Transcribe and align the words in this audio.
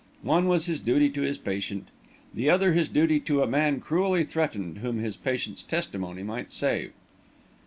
One 0.23 0.47
was 0.47 0.65
his 0.65 0.79
duty 0.81 1.11
to 1.11 1.21
his 1.21 1.37
patient; 1.37 1.89
the 2.33 2.49
other 2.49 2.73
his 2.73 2.89
duty 2.89 3.19
to 3.19 3.43
a 3.43 3.47
man 3.47 3.79
cruelly 3.79 4.23
threatened, 4.23 4.79
whom 4.79 4.97
his 4.97 5.15
patient's 5.15 5.61
testimony 5.61 6.23
might 6.23 6.51
save. 6.51 6.93